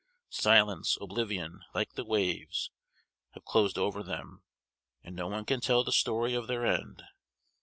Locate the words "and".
5.03-5.15